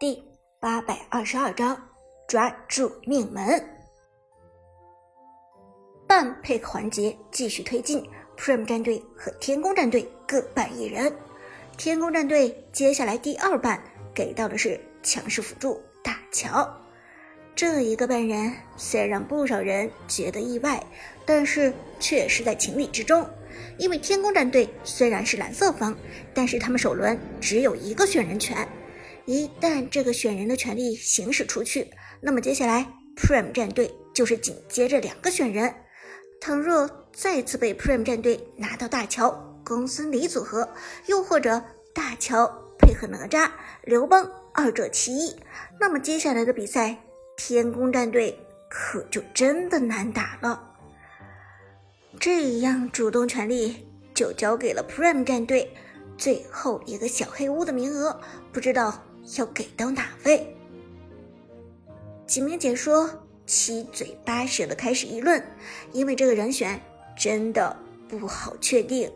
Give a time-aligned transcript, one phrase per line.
[0.00, 0.22] 第
[0.60, 1.76] 八百二十二章
[2.28, 3.68] 抓住命门。
[6.06, 11.12] 半配合环节继续推进，Prime 战队和天宫战队各半一人。
[11.76, 13.82] 天宫战队接下来第二半
[14.14, 16.72] 给到的是强势辅助大乔。
[17.56, 20.80] 这一个半人虽然让不少人觉得意外，
[21.26, 23.28] 但是确实在情理之中。
[23.78, 25.96] 因为天宫战队虽然是蓝色方，
[26.32, 28.68] 但是他们首轮只有一个选人权，
[29.28, 31.86] 一旦这个选人的权利行使出去，
[32.18, 35.70] 那么接下来 Prime 战队就是紧接着两个选人。
[36.40, 39.30] 倘若再次被 Prime 战队拿到大乔、
[39.62, 40.66] 公孙离组合，
[41.08, 42.46] 又或者大乔
[42.78, 43.50] 配合哪吒、
[43.82, 45.36] 刘邦二者其一，
[45.78, 46.96] 那么接下来的比赛，
[47.36, 48.34] 天宫战队
[48.70, 50.74] 可就真的难打了。
[52.18, 55.70] 这样主动权利就交给了 Prime 战队，
[56.16, 58.18] 最后一个小黑屋的名额，
[58.50, 59.04] 不知道
[59.36, 60.56] 要给到哪位？
[62.26, 63.10] 几名解说
[63.46, 65.42] 七嘴八舌的开始议论，
[65.92, 66.80] 因为这个人选
[67.16, 67.76] 真的
[68.08, 69.10] 不好确定。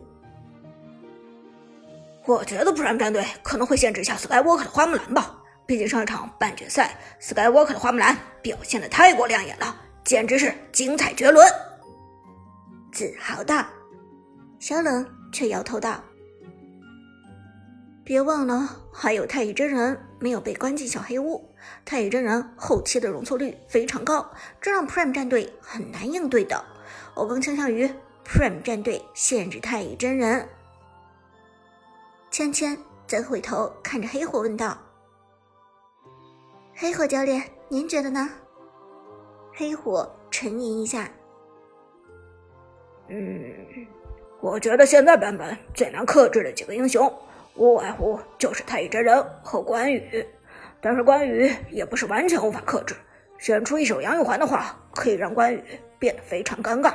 [2.25, 11.45] 我觉得不然战队可能会限制一下 Skywalker 的花木兰吧，毕竟上一场半决赛 Skywalker 的花木兰表现的太过亮眼了，简直是精彩绝伦。
[12.91, 13.65] 自豪道，
[14.59, 16.01] 小冷却摇头道
[18.03, 21.49] ：“别忘了，还有太乙真人没有被关进小黑屋。
[21.85, 26.61] 太乙真人后期的容错率非常高，这让 Prime 战队很难应对的。
[27.15, 27.89] 我更倾向于
[28.25, 30.47] Prime 战队限制太乙真人。”
[32.29, 34.77] 芊芊则回头看着黑火问道
[36.75, 38.29] ：“黑火教练，您觉得呢？”
[39.55, 41.09] 黑火沉吟一下。
[43.07, 43.87] 嗯，
[44.41, 47.13] 我觉得现在版本最难克制的几个英雄，
[47.55, 50.25] 无外乎就是太乙真人和关羽。
[50.81, 52.95] 但是关羽也不是完全无法克制，
[53.37, 55.63] 选出一手杨玉环的话，可以让关羽
[55.97, 56.93] 变得非常尴尬。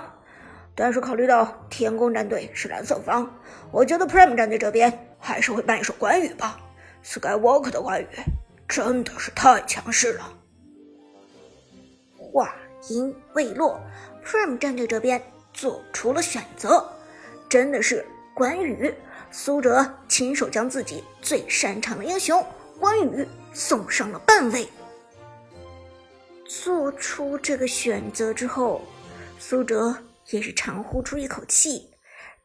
[0.74, 3.28] 但是考虑到天宫战队是蓝色方，
[3.70, 6.60] 我觉得 Prime 战队这边还是会办一手关羽吧。
[7.04, 8.06] Skywalker 的关羽
[8.68, 10.32] 真的是太强势了。
[12.16, 12.54] 话
[12.88, 13.80] 音未落
[14.24, 15.20] ，Prime 战队这边。
[15.50, 16.88] 做出了选择，
[17.48, 18.94] 真的是关羽。
[19.30, 22.44] 苏哲亲手将自己最擅长的英雄
[22.78, 24.66] 关羽送上了半位。
[26.46, 28.80] 做出这个选择之后，
[29.38, 29.94] 苏哲
[30.30, 31.90] 也是长呼出一口气。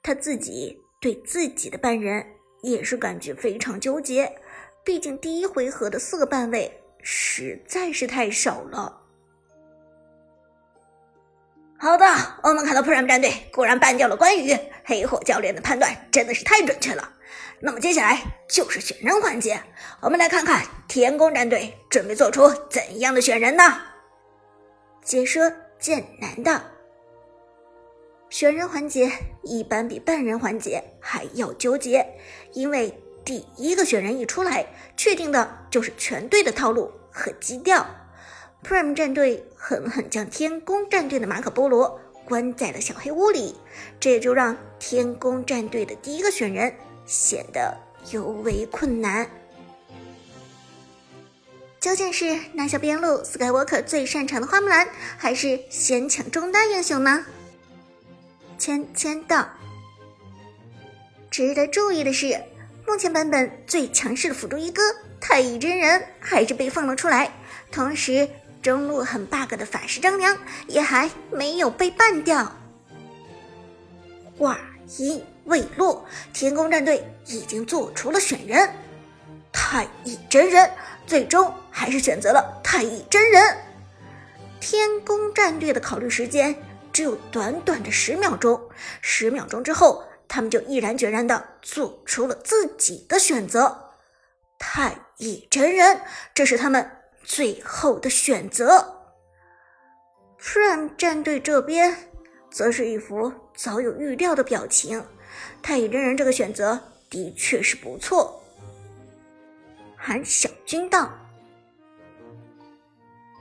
[0.02, 2.26] 他自己对自己的半人
[2.62, 4.30] 也是感觉非常纠结，
[4.84, 9.03] 毕竟第一回合的四个半位实在是太少了。
[11.84, 12.06] 好的，
[12.42, 17.12] 我们看到 Prime 战队果然办掉了关羽，黑火教练的判断真的是太准确了。
[17.60, 19.62] 那么接下来就是选人环节，
[20.00, 23.64] 我们来看看天宫战队准备做出怎样的选人呢？
[25.04, 26.58] 解说剑南道，
[28.30, 29.12] 选人环节
[29.44, 32.08] 一般比半人环节还要纠结，
[32.54, 34.66] 因为第一个选人一出来，
[34.96, 37.86] 确定的就是全队的套路和基调。
[38.64, 43.56] Prime 战队狠狠将天宫战队的马可波罗关在了小黑屋里，
[44.00, 46.74] 这也就让天宫战队的第一个选人
[47.06, 47.78] 显得
[48.12, 49.30] 尤为困难。
[51.82, 54.88] 究竟是拿下边路 Skywalker 最擅长的花木兰，
[55.18, 57.26] 还是先抢中单英雄呢？
[58.58, 59.46] 签签到。
[61.30, 62.42] 值得注意的是，
[62.88, 64.82] 目前版本最强势的辅助一哥
[65.20, 67.30] 太乙真人还是被放了出来，
[67.70, 68.30] 同时。
[68.64, 70.36] 中路很 bug 的法师张良
[70.68, 72.50] 也还没有被办掉。
[74.38, 74.58] 话
[74.98, 78.74] 音未落，天宫战队已经做出了选人，
[79.52, 80.72] 太乙真人，
[81.06, 83.58] 最终还是选择了太乙真人。
[84.62, 86.56] 天宫战队的考虑时间
[86.94, 88.70] 只有短短的十秒钟，
[89.02, 93.92] 十秒钟之后，他们就毅然决然的做出了自己的选择，
[94.58, 96.00] 太乙真人，
[96.34, 96.90] 这是他们。
[97.24, 99.02] 最后的选择
[100.40, 101.96] ，Prime 战队这边
[102.52, 105.04] 则是一副早有预料的表情。
[105.62, 106.80] 太乙真人这个选择
[107.10, 108.44] 的确是不错。
[109.96, 111.10] 韩小军道：“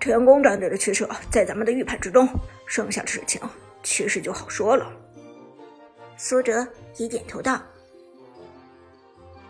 [0.00, 2.28] 天宫战队的取舍在咱们的预判之中，
[2.66, 3.40] 剩下的事情
[3.82, 4.90] 其实就好说了。”
[6.16, 7.60] 苏哲也点头道：“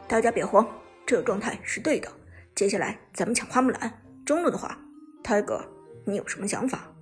[0.09, 0.67] 大家别慌，
[1.05, 2.11] 这个状态是对的。
[2.55, 3.93] 接下来咱们抢花木兰。”
[4.25, 4.79] 中路的话，
[5.23, 5.61] 泰哥，
[6.05, 6.93] 你有什么想法？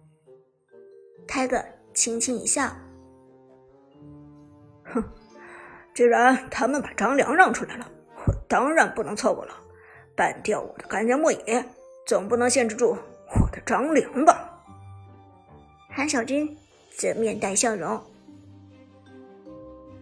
[1.27, 1.63] 泰哥
[1.93, 2.75] 轻轻一笑，
[4.85, 5.05] 哼，
[5.95, 7.87] 既然他们把张良让出来了，
[8.27, 9.55] 我当然不能错过了。
[10.17, 11.65] 办掉我的干将莫邪，
[12.07, 14.63] 总不能限制住我的张良吧？
[15.89, 16.57] 韩小军
[16.97, 18.03] 则面带笑容：“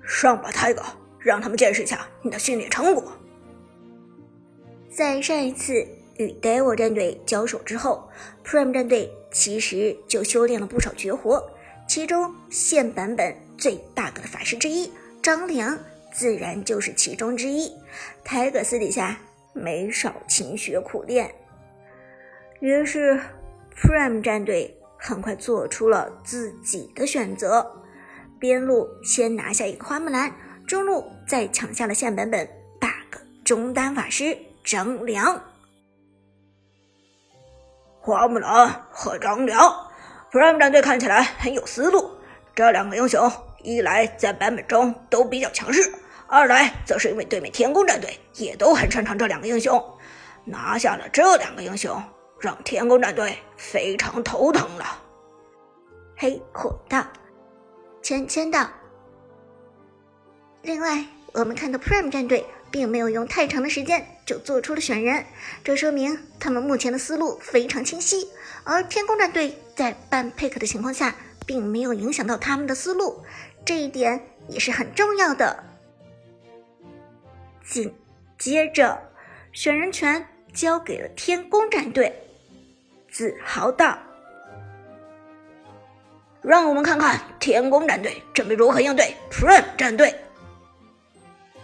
[0.02, 0.82] 上吧，泰哥，
[1.18, 3.12] 让他们见识一下你的训练成果。”
[4.90, 5.86] 在上一次
[6.18, 8.08] 与 Devil 战队交手之后
[8.44, 11.42] ，Prime 战队其实就修炼了不少绝活，
[11.88, 14.92] 其中现版本最 bug 的法师之一
[15.22, 15.78] 张良，
[16.12, 17.72] 自然就是其中之一。
[18.24, 19.18] 泰哥私底下
[19.52, 21.32] 没少勤学苦练，
[22.60, 23.18] 于是
[23.76, 27.64] Prime 战队很快做出了自己的选择：
[28.40, 30.32] 边路先拿下一个花木兰，
[30.66, 32.46] 中路再抢下了现版本
[32.80, 34.36] bug 中单法师。
[34.64, 35.42] 张良、
[38.08, 39.60] 花木兰和张良
[40.32, 42.10] ，Prime 战队看起来很有思路。
[42.54, 43.30] 这两个英雄，
[43.62, 45.92] 一来在版本中都比较强势，
[46.26, 49.78] 二来则是因为对面天宫战队也都很擅长这两个英雄。
[50.46, 52.02] 拿下了这两个英雄，
[52.40, 54.86] 让天宫战队非常头疼了。
[56.16, 57.04] 黑火道，
[58.00, 58.66] 签签到。
[60.62, 62.46] 另外，我们看到 Prime 战队。
[62.70, 65.24] 并没有用太长的时间就做出了选人，
[65.64, 68.28] 这说明他们目前的思路非常清晰。
[68.64, 71.14] 而天宫战队在半 pick 的情况下，
[71.46, 73.22] 并没有影响到他们的思路，
[73.64, 75.64] 这一点也是很重要的。
[77.64, 77.94] 紧
[78.38, 78.98] 接着，
[79.52, 82.14] 选人权交给了天宫战队，
[83.10, 83.98] 自豪道
[86.42, 90.14] ：“让我们看看天宫战队准备如何应对 Prime 战队。”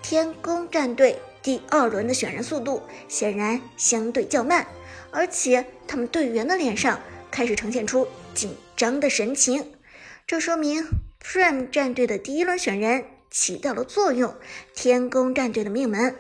[0.05, 4.67] 天宫战队第二轮的选人速度显然相对较慢，
[5.11, 9.73] 而且他们队员的脸上开始呈现出紧张的神情，
[10.27, 10.85] 这说明
[11.23, 14.35] Prime 战队的第一轮选人起到了作用，
[14.75, 16.15] 天宫战队的命门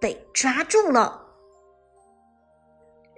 [0.00, 1.26] 被抓住了。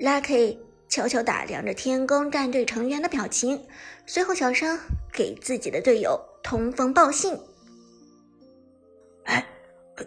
[0.01, 0.59] Lucky
[0.89, 3.65] 悄悄打量着天宫战队成员的表情，
[4.07, 4.77] 随后小声
[5.13, 7.39] 给自己的队友通风报信：“。”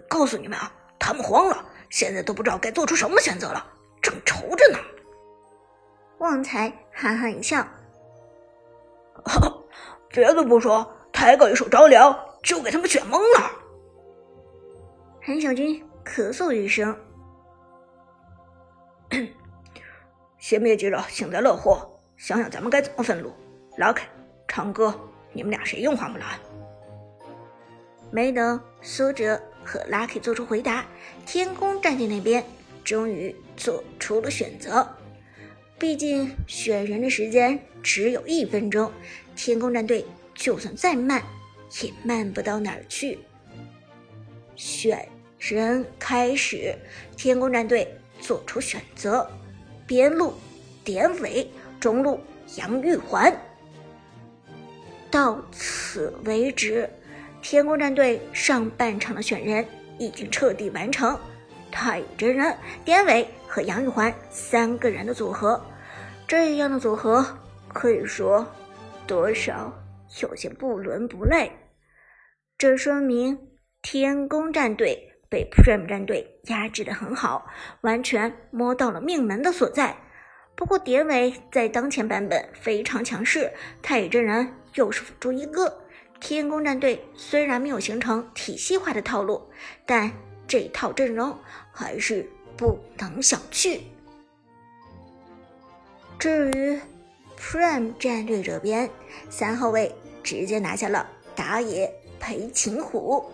[0.07, 3.65] 告诉你们啊，他们慌了，现在都不知道该做出什么选择了，
[4.01, 4.79] 正愁着呢。
[6.19, 7.65] 旺财哈哈一笑
[10.09, 13.51] ：“别的不说，抬高一手着凉，就给他们选懵了。”
[15.21, 16.97] 韩小军咳嗽一声
[20.39, 23.33] ：“先别急着幸灾乐祸，想想咱们该怎么分路。
[23.77, 24.03] Lucky，
[24.47, 24.93] 长歌，
[25.31, 26.27] 你们俩谁用花木兰？”
[28.11, 29.41] 没等苏哲。
[29.63, 30.85] 和 Lucky 做出回答，
[31.25, 32.43] 天宫战队那边
[32.83, 34.87] 终于做出了选择。
[35.79, 38.91] 毕竟选人的时间只有一分钟，
[39.35, 41.21] 天宫战队就算再慢，
[41.81, 43.19] 也慢不到哪儿去。
[44.55, 45.07] 选
[45.39, 46.75] 人开始，
[47.17, 47.87] 天宫战队
[48.21, 49.29] 做出选择：
[49.87, 50.33] 边路
[50.83, 51.49] 典韦，
[51.79, 52.19] 中路
[52.55, 53.35] 杨玉环。
[55.09, 56.89] 到此为止。
[57.43, 59.67] 天宫战队上半场的选人
[59.99, 61.19] 已经彻底完成，
[61.69, 62.55] 太乙真人、
[62.85, 65.61] 典韦和杨玉环三个人的组合，
[66.25, 67.23] 这样的组合
[67.67, 68.47] 可以说
[69.05, 69.71] 多少
[70.21, 71.51] 有些不伦不类。
[72.57, 73.37] 这说明
[73.81, 77.45] 天宫战队被 Prime 战队压制的很好，
[77.81, 79.97] 完全摸到了命门的所在。
[80.55, 85.82] 不过典韦在当前版本非常强势，太乙真人又是辅助一哥。
[86.23, 89.41] 天宫战队虽然没有形成体系化的套路，
[89.85, 90.09] 但
[90.47, 91.37] 这套阵容
[91.69, 92.25] 还是
[92.55, 93.81] 不能小觑。
[96.17, 96.79] 至于
[97.37, 98.89] Prime 战队这边，
[99.29, 103.25] 三号位直接拿下了打野裴擒虎。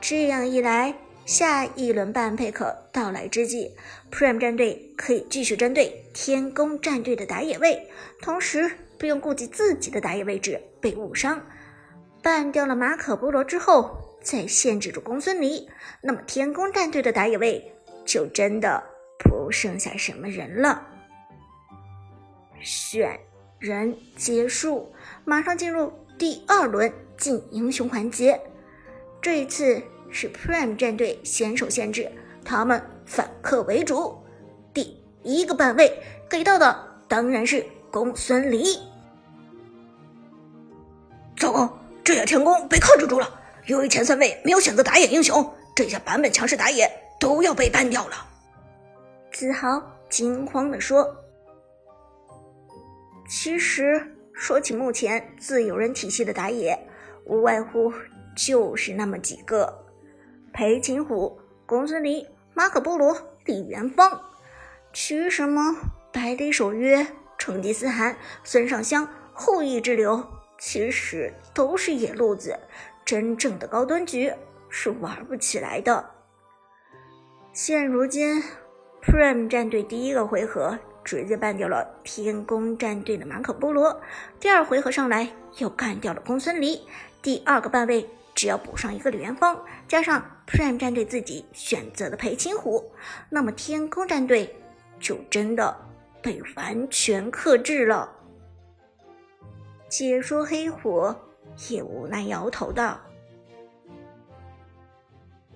[0.00, 0.92] 这样一来，
[1.24, 3.70] 下一轮半配克到来之际
[4.10, 7.88] ，Prime 战队可以继续针对天宫战队的打野位，
[8.20, 11.40] 同时不用顾及自己的打野位置被误伤。
[12.26, 17.72] 办掉了马可波罗之后，再限制住公孙离，那么天宫战队的打野位
[18.04, 18.82] 就真的
[19.16, 20.84] 不剩下什么人了。
[22.60, 23.16] 选
[23.60, 24.92] 人结束，
[25.24, 28.40] 马上进入第二轮进英雄环节。
[29.22, 29.80] 这一次
[30.10, 32.10] 是 Prime 战队先手限制，
[32.44, 34.18] 他们反客为主。
[34.74, 35.96] 第一个半位
[36.28, 38.64] 给到的当然是公孙离。
[41.36, 41.78] 走！
[42.06, 43.28] 这下天宫被克制住了，
[43.64, 48.24] 由于前三位没有选择打野英雄，这下版本强势打野都要被 ban 掉了。
[49.32, 51.04] 子豪惊慌地说
[53.28, 54.00] ：“其实
[54.32, 56.78] 说起目前自有人体系的打野，
[57.24, 57.92] 无外乎
[58.36, 59.84] 就是那么几个：
[60.52, 61.36] 裴擒虎、
[61.66, 64.20] 公孙离、马可波罗、李元芳。
[64.92, 65.74] 其余什么
[66.12, 67.04] 百里守约、
[67.36, 70.24] 成吉思汗、孙尚香、后羿之流，
[70.58, 72.58] 其实都是野路子，
[73.04, 74.32] 真正的高端局
[74.68, 76.04] 是玩不起来的。
[77.52, 78.42] 现如今
[79.02, 84.00] ，Prime 战队第一个回合直接办掉了天宫战队的马可波罗，
[84.38, 86.80] 第二回合上来又干掉了公孙离，
[87.22, 92.92] 第二个半位只要补上一个李元芳，加上 Prime 战队自己选择的裴擒虎，
[93.30, 94.54] 那么天宫战队。
[94.98, 95.76] 就真的
[96.22, 98.10] 被完全克制了。
[99.88, 101.14] 解说黑虎
[101.68, 103.00] 也无奈摇头道：“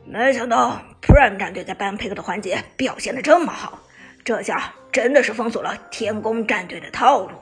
[0.06, 3.78] 没想到 Prime 战队在班配合的环节表现的这么好，
[4.24, 7.36] 这下真的是封锁了天宫战队的套路。”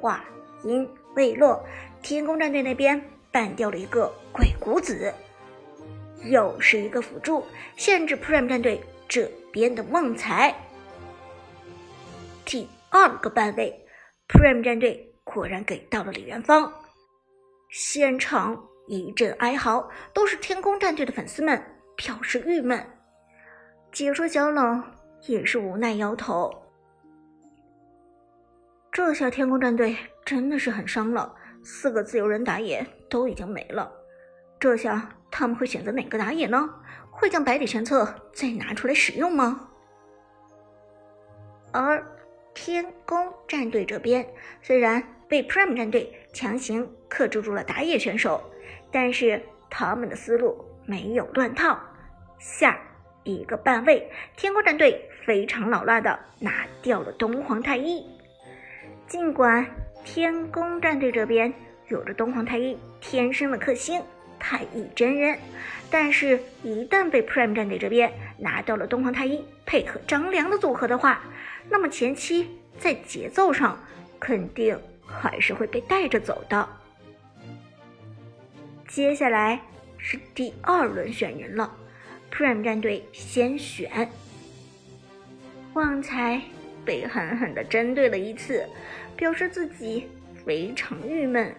[0.00, 0.24] 话
[0.64, 1.64] 音未落，
[2.02, 5.14] 天宫战队那边办掉了一个鬼谷子，
[6.24, 7.46] 又是一个辅助，
[7.76, 8.82] 限制 Prime 战队。
[9.08, 10.52] 这边的旺财，
[12.44, 13.85] 第二个半位
[14.28, 16.72] ，Prime 战队果然给到了李元芳，
[17.70, 21.62] 现场一阵哀嚎，都是天宫战队的粉丝们
[21.96, 22.84] 表示郁闷。
[23.92, 24.82] 解说小冷
[25.26, 26.52] 也是无奈摇头，
[28.92, 33.90] 这下天宫战队真的是很伤了，四个自由人打野都已经没了，
[34.60, 36.68] 这下他们会选择哪个打野呢？
[37.10, 39.70] 会将百里玄策再拿出来使用吗？
[41.72, 42.04] 而
[42.56, 44.26] 天宫战队这边
[44.62, 48.42] 虽然被 Prime 战队强行克制住了打野选手，
[48.90, 51.78] 但是他们的思路没有乱套。
[52.38, 52.80] 下
[53.24, 58.02] 一个半位，天宫战队非常老辣的拿掉了东皇太一。
[59.06, 59.66] 尽管
[60.02, 61.52] 天宫战队这边
[61.88, 64.02] 有着东皇太一天生的克星
[64.38, 65.38] 太乙真人。
[65.90, 71.22] 但是，一旦被 Prime 战队这边拿到了东皇太一配合张良的组合的话，
[71.68, 73.78] 那么前期在节奏上
[74.18, 76.68] 肯定还是会被带着走的。
[78.88, 79.60] 接下来
[79.98, 81.76] 是第二轮选人了
[82.30, 84.10] ，Prime 战队先选
[85.74, 86.40] 旺财，
[86.84, 88.66] 被狠狠的针对了一次，
[89.16, 90.08] 表示自己
[90.44, 91.54] 非常郁闷。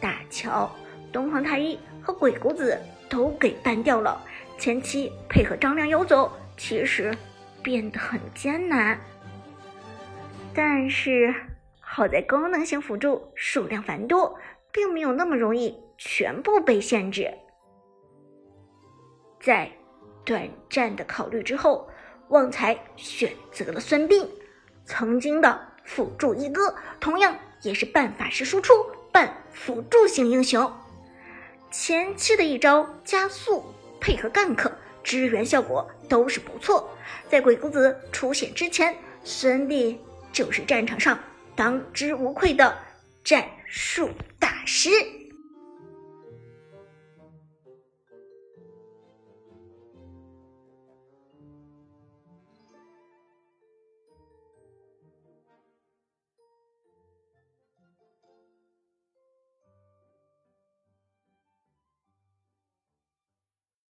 [0.00, 0.70] 大乔、
[1.12, 2.80] 东皇太一和鬼谷子。
[3.12, 4.18] 都给办掉了，
[4.56, 7.14] 前期配合张良游走，其实
[7.62, 8.98] 变得很艰难。
[10.54, 11.34] 但是
[11.80, 14.38] 好在功能性辅助数量繁多，
[14.70, 17.32] 并没有那么容易全部被限制。
[19.40, 19.70] 在
[20.24, 21.88] 短暂的考虑之后，
[22.28, 24.26] 旺财选择了孙膑，
[24.84, 28.72] 曾经的辅助一哥，同样也是办法师输出、
[29.10, 30.70] 半辅助型英雄。
[31.70, 33.64] 前期的一招加速
[34.00, 34.70] 配合 gank
[35.02, 36.88] 支援效果都是不错，
[37.28, 38.94] 在鬼谷子出现之前，
[39.24, 39.96] 孙膑
[40.32, 41.18] 就是战场上
[41.54, 42.76] 当之无愧的
[43.24, 44.90] 战术大师。